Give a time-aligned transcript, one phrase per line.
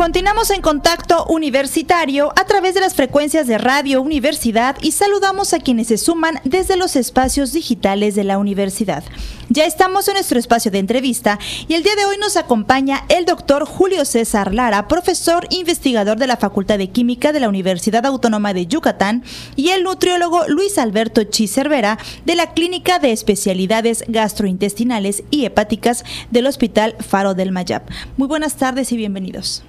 [0.00, 5.58] Continuamos en contacto universitario a través de las frecuencias de Radio Universidad y saludamos a
[5.58, 9.04] quienes se suman desde los espacios digitales de la universidad.
[9.50, 11.38] Ya estamos en nuestro espacio de entrevista
[11.68, 16.28] y el día de hoy nos acompaña el doctor Julio César Lara, profesor investigador de
[16.28, 19.22] la Facultad de Química de la Universidad Autónoma de Yucatán,
[19.54, 26.04] y el nutriólogo Luis Alberto Chi Cervera de la Clínica de Especialidades Gastrointestinales y Hepáticas
[26.30, 27.82] del Hospital Faro del Mayab.
[28.16, 29.62] Muy buenas tardes y bienvenidos.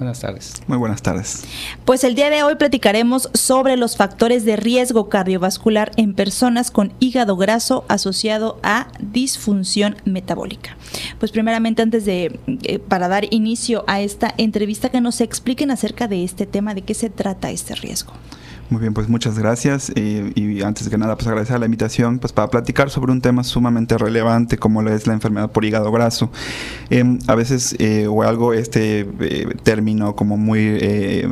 [0.00, 0.54] Buenas tardes.
[0.66, 1.44] Muy buenas tardes.
[1.84, 6.94] Pues el día de hoy platicaremos sobre los factores de riesgo cardiovascular en personas con
[7.00, 10.74] hígado graso asociado a disfunción metabólica.
[11.18, 16.08] Pues primeramente antes de eh, para dar inicio a esta entrevista que nos expliquen acerca
[16.08, 18.14] de este tema, de qué se trata este riesgo.
[18.70, 22.32] Muy bien, pues muchas gracias eh, y antes que nada pues agradecer la invitación pues
[22.32, 26.30] para platicar sobre un tema sumamente relevante como lo es la enfermedad por hígado graso.
[26.88, 30.80] Em, a veces eh, o algo este eh, término como muy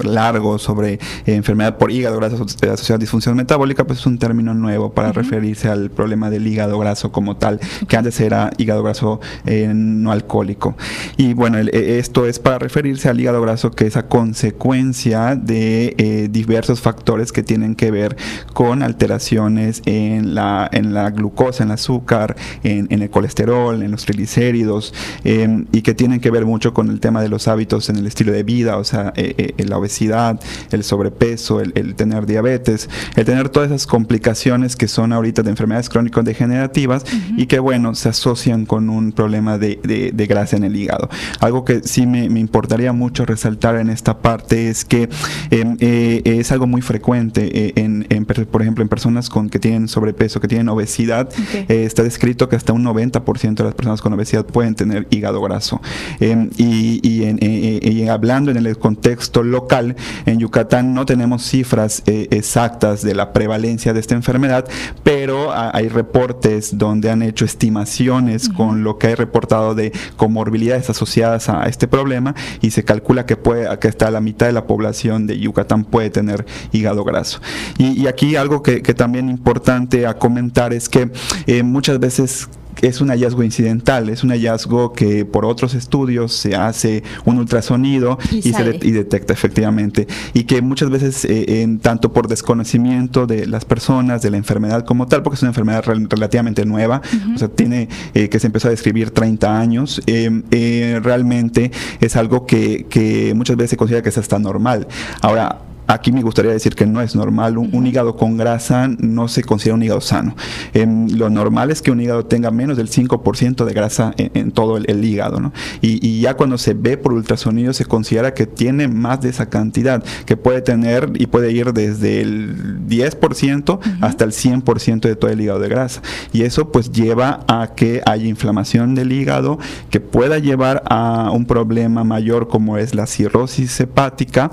[0.02, 4.92] largo sobre enfermedad por hígado graso asociada a disfunción metabólica pues es un término nuevo
[4.92, 10.10] para referirse al problema del hígado graso como tal que antes era hígado graso no
[10.10, 10.76] alcohólico.
[11.16, 16.80] Y bueno, esto es para referirse al hígado graso que es a consecuencia de diversos
[16.80, 18.16] factores que tienen que ver
[18.52, 24.04] con alteraciones en la, en la glucosa, en el azúcar, en, el colesterol, en los
[24.04, 27.96] triglicéridos, em, y que tienen que ver mucho con el tema de los hábitos en
[27.96, 32.88] el estilo de vida, o sea, eh, eh, la obesidad, el sobrepeso, el, tener diabetes,
[33.16, 37.04] el tener todas esas complicaciones que son ahorita de enfermedades crónicas degenerativas
[37.36, 41.08] y que, bueno, se asocian con un problema de, de, grasa en el hígado.
[41.40, 45.08] Algo que sí me, importaría mucho resaltar en esta parte es que
[45.50, 49.88] em, eh, es algo muy frecuente eh, en, por ejemplo, en personas con que tienen
[49.88, 54.12] sobrepeso, que tienen obesidad, eh, está descrito que hasta un 90% de las personas con
[54.12, 55.80] obesidad pueden tener hígado graso.
[56.20, 63.02] Em, y, en, hablando en el contexto local, en Yucatán no tenemos cifras eh, exactas
[63.02, 64.64] de la prevalencia de esta enfermedad,
[65.02, 71.48] pero hay reportes donde han hecho estimaciones con lo que hay reportado de comorbilidades asociadas
[71.48, 75.26] a este problema y se calcula que puede que hasta la mitad de la población
[75.26, 77.40] de Yucatán puede tener hígado graso.
[77.78, 81.10] Y, aquí algo que, también importante a comentar es que
[81.46, 82.48] eh, muchas veces
[82.82, 88.18] es un hallazgo incidental, es un hallazgo que por otros estudios se hace un ultrasonido
[88.30, 90.06] y, se detecta efectivamente.
[90.32, 94.84] Y que muchas veces, eh, en, tanto por desconocimiento de las personas, de la enfermedad
[94.84, 97.02] como tal, porque es una enfermedad relativamente nueva,
[97.34, 101.70] o sea, tiene eh, que se empezó a describir 30 años, realmente
[102.00, 104.86] es algo que, que muchas veces se considera que es hasta normal.
[105.20, 105.58] Ahora,
[105.88, 107.56] Aquí me gustaría decir que no es normal.
[107.56, 110.36] Un, hígado con grasa no se considera un hígado sano.
[110.74, 114.76] Em, lo normal es que un hígado tenga menos del 5% de grasa en, todo
[114.76, 115.40] el, hígado.
[115.40, 115.54] ¿no?
[115.80, 120.04] Y, ya cuando se ve por ultrasonido se considera que tiene más de esa cantidad,
[120.26, 125.40] que puede tener y puede ir desde el 10% hasta el 100% de todo el
[125.40, 126.02] hígado de grasa.
[126.34, 131.46] Y eso pues lleva a que haya inflamación del hígado, que pueda llevar a un
[131.46, 134.50] problema mayor como es la cirrosis hepática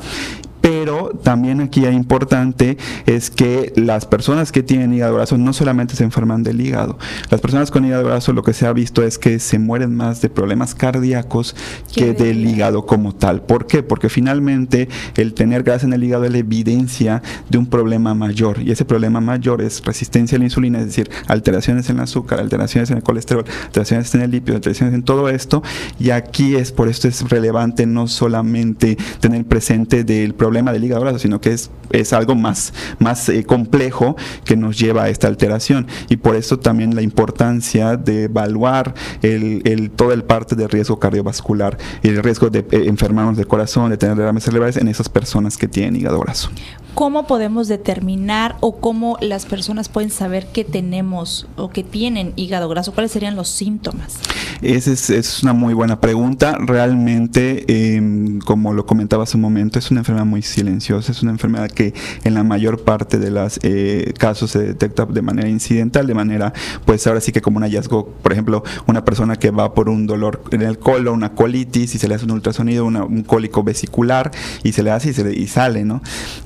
[0.65, 5.95] pero también aquí es importante es que las personas que tienen hígado graso no solamente
[5.95, 6.97] se enferman del hígado.
[7.29, 10.23] Las personas con hígado graso lo que se ha visto es que se mueren más
[10.23, 11.55] de problemas cardíacos
[11.93, 13.43] que del hígado como tal.
[13.43, 13.83] ¿Por qué?
[13.83, 18.59] Porque finalmente el tener grasa en el hígado es la evidencia de un problema mayor
[18.59, 22.39] y ese problema mayor es resistencia a la insulina, es decir, alteraciones en el azúcar,
[22.39, 25.61] alteraciones en el colesterol, alteraciones en el lípido, alteraciones en todo esto
[25.99, 31.01] y aquí es por esto es relevante no solamente tener presente del problema del hígado
[31.01, 35.27] graso, sino que es, es algo más, más eh, complejo que nos lleva a esta
[35.27, 35.87] alteración.
[36.09, 40.99] Y por eso también la importancia de evaluar el, el, todo el parte de riesgo
[40.99, 45.09] cardiovascular y el riesgo de eh, enfermarnos de corazón, de tener derrames cerebrales en esas
[45.09, 46.49] personas que tienen hígado graso.
[46.95, 52.69] ¿Cómo podemos determinar o cómo las personas pueden saber que tenemos o que tienen hígado
[52.69, 52.93] graso?
[52.93, 54.17] ¿Cuáles serían los síntomas?
[54.61, 56.57] Esa es, una muy buena pregunta.
[56.57, 61.31] Realmente, em, como lo comentaba hace un momento, es una enfermedad muy silenciosa, es una
[61.31, 61.93] enfermedad que
[62.23, 66.53] en la mayor parte de los eh, casos se detecta de manera incidental, de manera,
[66.85, 70.07] pues ahora sí que como un hallazgo, por ejemplo, una persona que va por un
[70.07, 74.31] dolor en el colon, una colitis, y se le hace un ultrasonido, un cólico vesicular,
[74.63, 76.01] y se le hace y, se y sale, ¿no?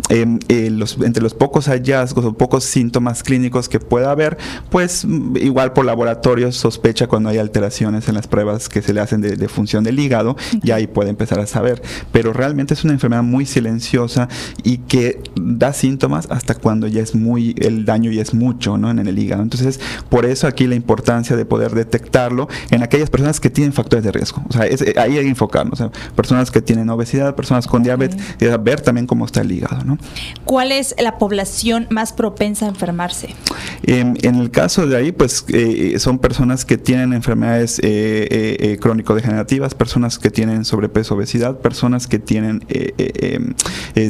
[0.09, 4.37] Em, eh, los, entre los pocos hallazgos o pocos síntomas clínicos que pueda haber,
[4.69, 9.01] pues mm, igual por laboratorio sospecha cuando hay alteraciones en las pruebas que se le
[9.01, 11.81] hacen de, función del hígado y ahí puede empezar a saber.
[12.11, 14.27] Pero realmente es una enfermedad muy silenciosa
[14.63, 18.89] y que da síntomas hasta cuando ya es muy, el daño ya es mucho ¿no?
[18.91, 19.41] en el hígado.
[19.41, 24.03] Entonces, por eso aquí la importancia de poder detectarlo en aquellas personas que tienen factores
[24.03, 24.43] de riesgo.
[24.49, 25.83] O sea, ahí hay que enfocarnos.
[26.15, 29.83] personas que tienen obesidad, personas con diabetes, y ver también cómo está el hígado.
[29.83, 29.97] ¿no?
[30.45, 33.35] ¿Cuál es la población más propensa a enfermarse?
[33.83, 39.73] en el caso de ahí, pues eh, son personas que tienen enfermedades eh, eh, crónico-degenerativas,
[39.73, 43.53] personas que tienen sobrepeso, obesidad, personas que tienen em,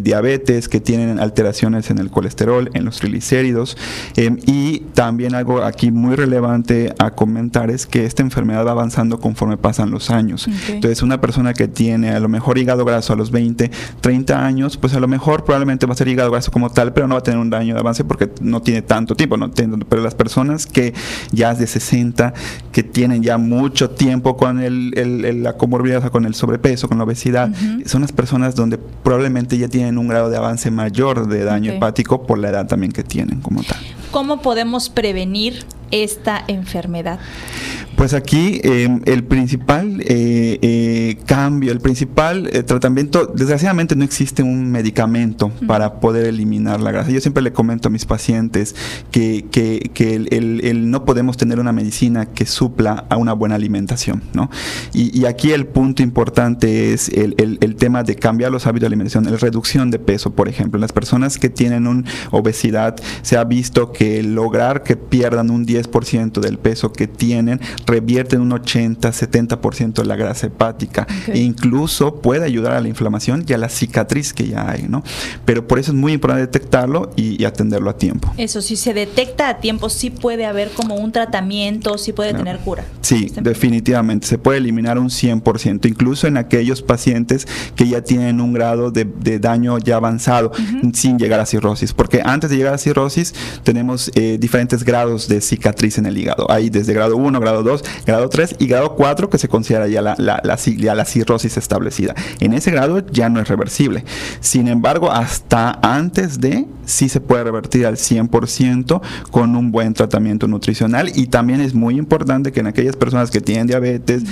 [0.03, 3.77] diabetes, que tienen alteraciones en el colesterol, en los triglicéridos.
[4.15, 9.19] Em, y también algo aquí muy relevante a comentar es que esta enfermedad va avanzando
[9.19, 10.47] conforme pasan los años.
[10.67, 14.77] Entonces, una persona que tiene a lo mejor hígado graso a los 20, 30 años,
[14.77, 17.19] pues a lo mejor probablemente va a ser hígado graso como tal, pero no va
[17.19, 19.51] a tener un daño de avance porque no tiene tanto tiempo, no
[19.89, 20.93] pero las personas que
[21.31, 22.33] ya de 60,
[22.71, 26.97] que tienen ya mucho tiempo con el, la comorbilidad, o sea, con el sobrepeso, con
[26.97, 27.51] la obesidad,
[27.85, 32.25] son las personas donde probablemente ya tienen un grado de avance mayor de daño hepático
[32.25, 33.79] por la edad también que tienen como tal.
[34.11, 37.19] ¿Cómo podemos prevenir esta enfermedad?
[37.99, 44.41] Pues aquí em, el principal eh, eh, cambio, el principal eh, tratamiento, desgraciadamente no existe
[44.41, 47.11] un medicamento para poder eliminar la grasa.
[47.11, 48.73] Yo siempre le comento a mis pacientes
[49.11, 54.49] que, que, el, no podemos tener una medicina que supla a una buena alimentación, ¿no?
[54.93, 59.35] Y, aquí el punto importante es el, tema de cambiar los hábitos de alimentación, la
[59.35, 60.77] reducción de peso, por ejemplo.
[60.77, 65.67] En las personas que tienen una obesidad se ha visto que lograr que pierdan un
[65.67, 72.21] 10% del peso que tienen revierten un 80, 70% de la grasa hepática e incluso
[72.21, 75.03] puede ayudar a la inflamación y a la cicatriz que ya hay, ¿no?
[75.45, 78.31] Pero por eso es muy importante detectarlo y, atenderlo a tiempo.
[78.37, 82.59] Eso, si se detecta a tiempo, sí puede haber como un tratamiento, sí puede tener
[82.59, 82.83] cura.
[83.01, 88.53] Sí, definitivamente, se puede eliminar un 100%, incluso en aquellos pacientes que ya tienen un
[88.53, 90.51] grado de, daño ya avanzado,
[90.93, 93.33] sin llegar a cirrosis, porque antes de llegar a cirrosis
[93.63, 96.51] tenemos eh, diferentes grados de cicatriz en el hígado.
[96.51, 100.01] Hay desde grado 1, grado 2, grado 3 y grado 4 que se considera ya
[100.01, 102.15] la, la, la, cirrosis establecida.
[102.39, 104.03] En ese grado ya no es reversible.
[104.39, 109.01] Sin embargo, hasta antes de sí se puede revertir al 100%
[109.31, 113.41] con un buen tratamiento nutricional y también es muy importante que en aquellas personas que
[113.41, 114.23] tienen diabetes,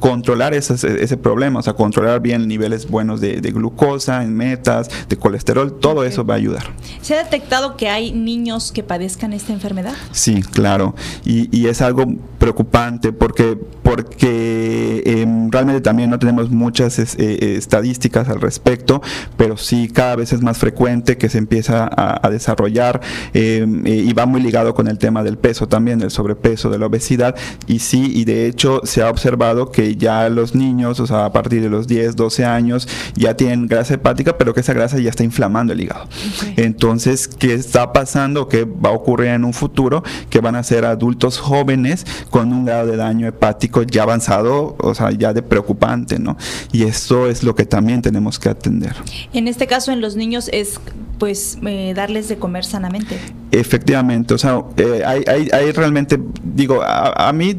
[0.00, 5.16] controlar ese, ese, problema, o sea, controlar bien niveles buenos de, glucosa, en metas, de
[5.16, 6.64] colesterol, todo eso va a ayudar.
[7.00, 9.94] ¿Se ha detectado que hay niños que padezcan esta enfermedad?
[10.10, 10.94] Sí, claro,
[11.24, 12.06] y, y es algo
[12.38, 13.56] preocupante porque,
[13.94, 19.02] porque em, realmente también no tenemos muchas eh, estadísticas al respecto,
[19.36, 23.02] pero sí cada vez es más frecuente que se empieza a, desarrollar
[23.34, 26.78] em, eh, y va muy ligado con el tema del peso también, del sobrepeso, de
[26.78, 27.36] la obesidad
[27.66, 31.32] y sí, y de hecho se ha observado que ya los niños, o sea, a
[31.34, 35.10] partir de los 10, 12 años, ya tienen grasa hepática, pero que esa grasa ya
[35.10, 36.08] está inflamando el hígado.
[36.56, 38.48] Entonces, ¿qué está pasando?
[38.48, 40.02] ¿Qué va a ocurrir en un futuro?
[40.30, 44.94] Que van a ser adultos jóvenes con un grado de daño hepático ya avanzado, o
[44.94, 46.36] sea, ya de preocupante, ¿no?
[46.72, 48.94] Y eso es lo que también tenemos que atender.
[49.32, 50.80] En este caso, en los niños es
[51.18, 53.18] pues eh, darles de comer sanamente.
[53.52, 57.54] Efectivamente, o sea, eh, hay, hay, realmente, digo, a, mí,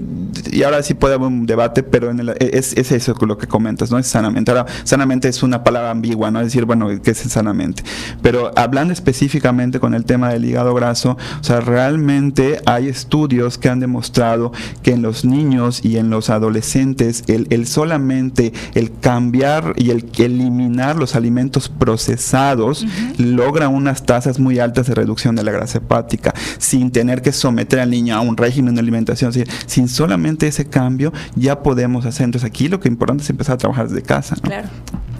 [0.51, 3.91] y ahora sí puede haber un debate, pero en es, es, eso lo que comentas,
[3.91, 3.99] ¿no?
[3.99, 4.49] Es sanamente.
[4.49, 6.39] Ahora, sanamente es una palabra ambigua, ¿no?
[6.39, 7.83] Es decir, bueno, ¿qué es sanamente?
[8.23, 13.69] Pero hablando específicamente con el tema del hígado graso, o sea, realmente hay estudios que
[13.69, 19.73] han demostrado que en los niños y en los adolescentes, el, el solamente el cambiar
[19.77, 22.85] y el eliminar los alimentos procesados,
[23.17, 27.79] logra unas tasas muy altas de reducción de la grasa hepática, sin tener que someter
[27.79, 29.31] al niño a un régimen de alimentación.
[29.65, 32.25] sin solamente ese cambio, ya podemos hacer.
[32.25, 34.35] Entonces, aquí lo que es importante es empezar a trabajar desde casa.
[34.41, 34.69] Claro.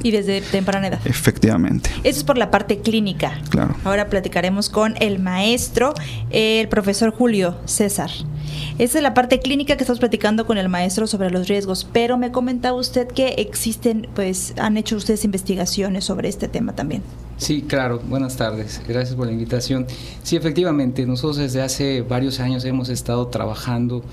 [0.01, 1.00] Y desde temprana edad.
[1.05, 1.89] Efectivamente.
[2.03, 3.39] Eso es por la parte clínica.
[3.50, 3.75] Claro.
[3.86, 5.93] Ahora platicaremos con el maestro,
[6.29, 8.10] el profesor Julio César.
[8.77, 12.17] Esa es la parte clínica que estamos platicando con el maestro sobre los riesgos, pero
[12.17, 17.01] me comentaba usted que existen, pues han hecho ustedes investigaciones sobre este tema también.
[17.38, 18.00] Sí, claro.
[18.07, 18.81] Buenas tardes.
[18.88, 19.86] Gracias por la invitación.
[20.24, 24.03] Sí, efectivamente, nosotros desde hace varios años hemos estado trabajando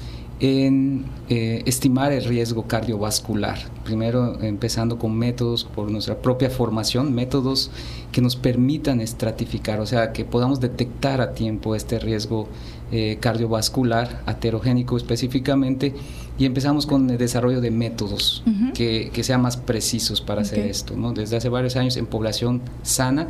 [0.40, 3.59] en eh, estimar el riesgo cardiovascular.
[3.85, 7.70] Primero empezando con métodos por nuestra propia formación, métodos
[8.11, 12.49] que nos permitan estratificar, o sea, que podamos detectar a tiempo este riesgo
[12.92, 15.94] eh, cardiovascular, aterogénico específicamente,
[16.38, 18.42] y empezamos con el desarrollo de métodos
[18.75, 20.97] que, sean más precisos para hacer esto.
[20.97, 21.12] ¿no?
[21.12, 23.28] Desde hace varios años en población sana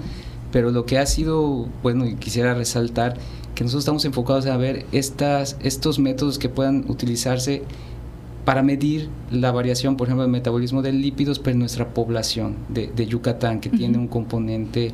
[0.53, 3.17] pero lo que ha sido, bueno, y quisiera resaltar,
[3.55, 7.63] que nosotros estamos enfocados a ver estas, estos métodos que puedan utilizarse
[8.45, 13.07] para medir la variación, por ejemplo, del metabolismo de lípidos, pero en nuestra población de,
[13.07, 14.93] Yucatán, que tiene un componente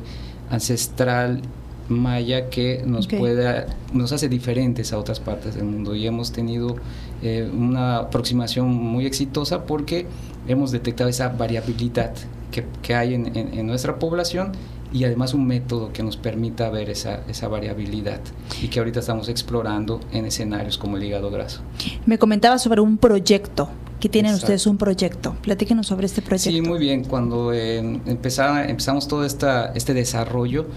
[0.49, 1.41] ancestral
[1.89, 6.75] maya que nos pueda nos hace diferentes a otras partes del mundo y hemos tenido
[7.21, 10.05] eh, una aproximación muy exitosa porque
[10.47, 12.13] hemos detectado esa variabilidad
[12.51, 14.51] que, que hay en, en, nuestra población
[14.93, 18.21] y además un método que nos permita ver esa, esa variabilidad
[18.61, 21.61] y que ahorita estamos explorando en escenarios como el hígado graso.
[22.05, 25.35] Me comentaba sobre un proyecto que tienen ustedes un proyecto.
[25.41, 26.51] Platíquenos sobre este proyecto.
[26.51, 27.03] Sí, muy bien.
[27.03, 30.67] Cuando eh, empezamos todo esta, este desarrollo,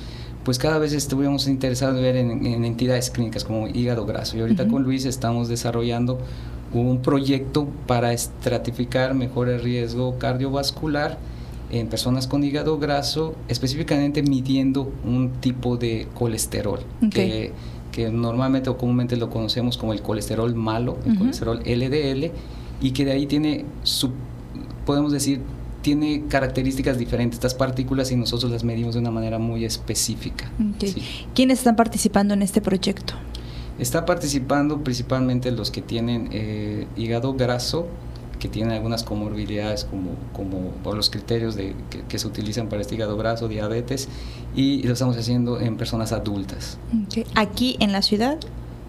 [0.51, 4.37] pues cada vez estuvimos interesados en ver en, entidades clínicas como hígado graso.
[4.37, 6.19] Y ahorita con Luis estamos desarrollando
[6.73, 11.19] un proyecto para estratificar mejor el riesgo cardiovascular
[11.71, 16.81] en personas con hígado graso, específicamente midiendo un tipo de colesterol
[17.13, 17.53] que,
[18.11, 22.33] normalmente o comúnmente lo conocemos como el colesterol malo, el colesterol LDL,
[22.81, 24.11] y que de ahí tiene su,
[24.85, 25.43] podemos decir,
[25.83, 30.51] tiene características diferentes estas partículas y nosotros las medimos de una manera muy específica.
[31.35, 33.15] ¿Quiénes están participando en este proyecto?
[33.79, 37.89] Está participando principalmente los que tienen eh, hígado graso,
[38.39, 41.75] que tienen algunas comorbilidades como, como por los criterios de,
[42.09, 44.09] que, se utilizan para este hígado graso, diabetes,
[44.55, 46.79] y lo estamos haciendo en personas adultas.
[47.35, 48.39] ¿Aquí en la ciudad?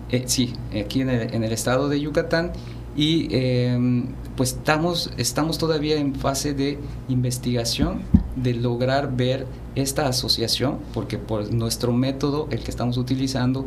[0.09, 2.51] Eh, sí, aquí en el, en el estado de Yucatán
[2.95, 8.01] y em, pues estamos, estamos todavía en fase de investigación
[8.35, 9.45] de lograr ver
[9.75, 13.65] esta asociación, porque por nuestro método, el que estamos utilizando,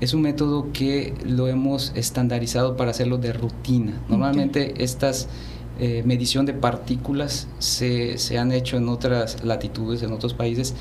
[0.00, 4.00] es un método que lo hemos estandarizado para hacerlo de rutina.
[4.08, 5.28] Normalmente estas
[5.78, 10.74] eh, medición de partículas se, se han hecho en otras latitudes, en otros países,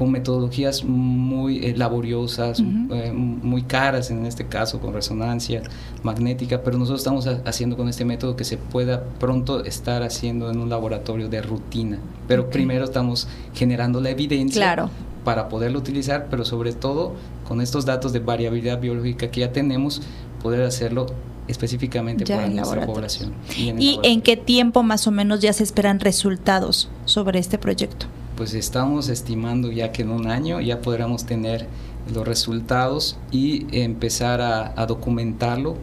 [0.00, 5.60] con metodologías muy eh, laboriosas, eh, muy caras en este caso, con resonancia
[6.02, 10.58] magnética, pero nosotros estamos haciendo con este método que se pueda pronto estar haciendo en
[10.58, 11.98] un laboratorio de rutina.
[12.26, 14.88] Pero primero estamos generando la evidencia
[15.22, 17.12] para poderlo utilizar, pero sobre todo
[17.46, 20.00] con estos datos de variabilidad biológica que ya tenemos,
[20.42, 21.08] poder hacerlo
[21.46, 23.34] específicamente para nuestra población.
[23.54, 28.06] ¿Y en qué tiempo más o menos ya se esperan resultados sobre este proyecto?
[28.40, 31.66] Pues estamos estimando ya que en un año ya podremos tener
[32.10, 35.76] los resultados y empezar a, documentarlo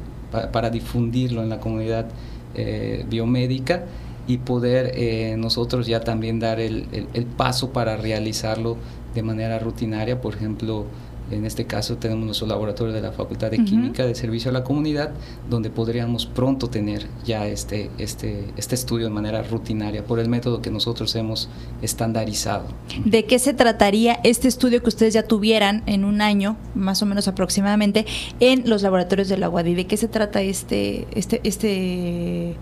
[0.51, 2.07] para difundirlo en la comunidad
[2.55, 3.85] eh, biomédica
[4.25, 6.87] y poder eh, nosotros ya también dar el,
[7.37, 8.77] paso para realizarlo
[9.13, 10.85] de manera rutinaria, por ejemplo,
[11.31, 14.63] en este caso tenemos nuestro laboratorio de la Facultad de Química de Servicio a la
[14.63, 15.11] Comunidad,
[15.49, 20.61] donde podríamos pronto tener ya este, este, este estudio de manera rutinaria por el método
[20.61, 21.49] que nosotros hemos
[21.81, 22.65] estandarizado.
[23.03, 27.05] ¿De qué se trataría este estudio que ustedes ya tuvieran en un año, más o
[27.05, 28.05] menos aproximadamente,
[28.39, 29.75] en los laboratorios de la UADI?
[29.75, 32.55] ¿De qué se trata este, este, este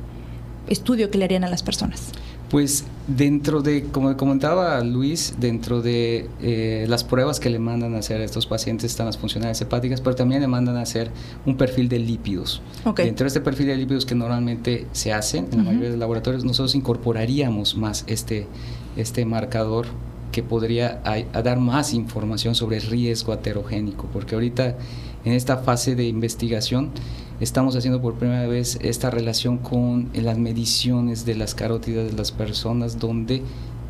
[0.67, 2.11] estudio que le harían a las personas?
[2.49, 7.99] Pues dentro de, como comentaba Luis, dentro de eh, las pruebas que le mandan a
[7.99, 11.11] hacer a estos pacientes están las funcionalidades hepáticas, pero también le mandan a hacer
[11.45, 12.61] un perfil de lípidos.
[12.95, 15.99] Dentro de este perfil de lípidos que normalmente se hacen en la mayoría de los
[15.99, 18.47] laboratorios, nosotros incorporaríamos más este,
[18.95, 19.87] este marcador
[20.31, 24.75] que podría dar más información sobre el riesgo aterogénico, porque ahorita
[25.23, 26.91] en esta fase de investigación
[27.39, 32.31] estamos haciendo por primera vez esta relación con las mediciones de las carótidas de las
[32.31, 33.41] personas donde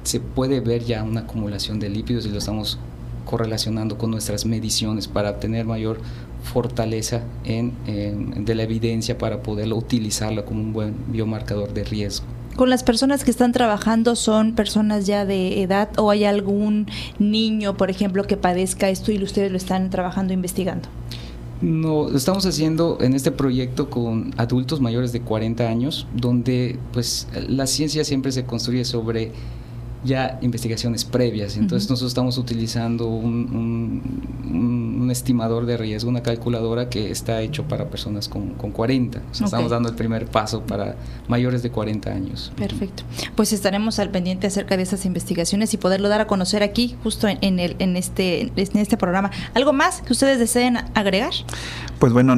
[0.03, 2.79] se puede ver ya una acumulación de lípidos y lo estamos
[3.25, 5.99] correlacionando con nuestras mediciones para obtener mayor
[6.43, 7.73] fortaleza en,
[8.45, 12.25] de la evidencia para poderlo utilizarlo como un buen biomarcador de riesgo.
[12.55, 16.87] ¿Con las personas que están trabajando son personas ya de edad o hay algún
[17.19, 20.87] niño, por ejemplo, que padezca esto y ustedes lo están trabajando, investigando?
[21.61, 27.27] No, lo estamos haciendo en este proyecto con adultos mayores de 40 años, donde pues
[27.47, 29.31] la ciencia siempre se construye sobre
[30.05, 31.57] ya investigaciones previas.
[31.57, 34.01] Entonces nosotros estamos utilizando un,
[35.11, 39.19] estimador de riesgo, una calculadora que está hecho para personas con, con 40.
[39.19, 40.95] O sea, estamos dando el primer paso para
[41.27, 42.51] mayores de 40 años.
[42.55, 43.03] Perfecto.
[43.35, 47.27] Pues estaremos al pendiente acerca de esas investigaciones y poderlo dar a conocer aquí, justo
[47.27, 49.31] en, el, en, este, en este programa.
[49.53, 51.33] ¿Algo más que ustedes deseen agregar?
[51.99, 52.35] Pues bueno,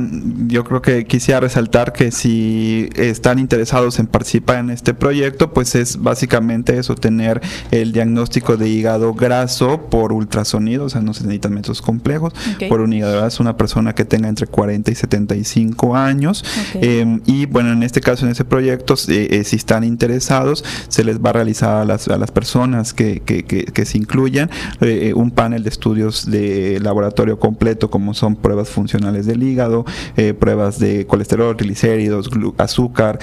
[0.48, 5.76] yo creo que quisiera resaltar que si están interesados en participar en este proyecto, pues
[5.76, 11.24] es básicamente eso, tener el diagnóstico de hígado graso por ultrasonido, o sea, no se
[11.24, 12.34] necesitan métodos complejos,
[12.70, 16.44] por un hígado graso, una persona que tenga entre 40 y 75 años.
[16.76, 21.20] Em, y bueno, en este caso, en ese proyecto, eh, si están interesados, se les
[21.20, 24.50] va a realizar a las, a las personas que, que, que, se incluyan
[24.82, 29.86] eh, un panel de estudios de laboratorio completo, como son pruebas funcionales del hígado,
[30.18, 33.20] eh, pruebas de colesterol, triglicéridos, azúcar,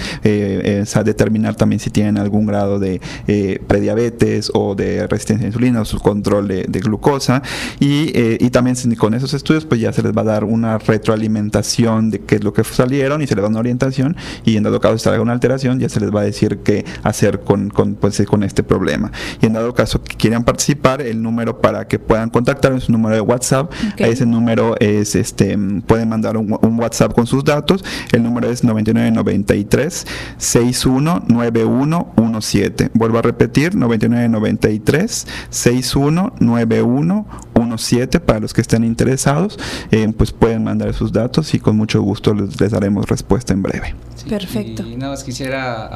[1.04, 3.00] determinar también si tienen algún grado de
[3.66, 7.42] prediabetes o de resistencia a insulina o su control de, glucosa.
[7.78, 8.12] Y,
[8.44, 12.20] y también con esos estudios, pues ya se les va a dar una retroalimentación de
[12.20, 14.98] qué es lo que salieron y se les da una orientación y en dado caso
[14.98, 18.42] si alguna alteración ya se les va a decir qué hacer con, con, pues, con
[18.42, 19.10] este problema.
[19.40, 22.94] Y en dado caso que quieran participar, el número para que puedan contactar es un
[22.94, 23.72] número de WhatsApp.
[23.96, 27.84] Ese número es, este, pueden mandar un, WhatsApp con sus datos.
[28.12, 30.06] El número es 9993
[30.38, 32.90] 619117.
[32.94, 39.13] Vuelvo a repetir, 9993 619117 para los que estén interesados,
[39.90, 43.62] eh, pues pueden mandar sus datos y con mucho gusto les, les daremos respuesta en
[43.62, 43.94] breve.
[44.28, 44.82] Perfecto.
[44.82, 45.86] Y nada más quisiera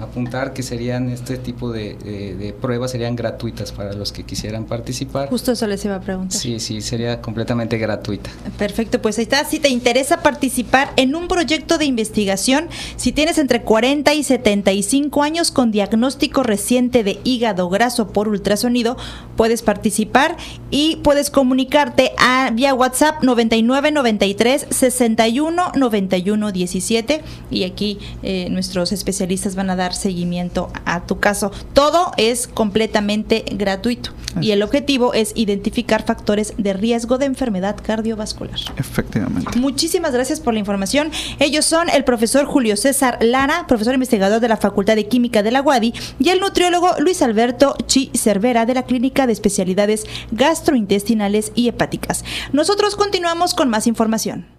[0.00, 5.28] apuntar que serían este tipo de, pruebas serían gratuitas para los que quisieran participar.
[5.28, 6.38] Justo eso les iba a preguntar.
[6.38, 8.30] Sí, sí, sería completamente gratuita.
[8.58, 9.44] Perfecto, pues ahí está.
[9.44, 15.22] Si te interesa participar en un proyecto de investigación, si tienes entre 40 y 75
[15.22, 18.96] años con diagnóstico reciente de hígado graso por ultrasonido,
[19.36, 20.36] puedes participar
[20.70, 29.54] y puedes comunicarte a, vía WhatsApp 9993 61 91 17 y aquí eh, nuestros especialistas
[29.54, 31.50] van a dar seguimiento a tu caso.
[31.72, 38.58] Todo es completamente gratuito y el objetivo es identificar factores de riesgo de enfermedad cardiovascular.
[38.76, 39.58] Efectivamente.
[39.58, 41.10] Muchísimas gracias por la información.
[41.38, 45.50] Ellos son el profesor Julio César Lara, profesor investigador de la Facultad de Química de
[45.50, 51.52] la UADI, y el nutriólogo Luis Alberto Chi Cervera de la Clínica de Especialidades Gastrointestinales
[51.54, 52.17] y Hepáticas.
[52.52, 54.57] Nosotros continuamos con más información.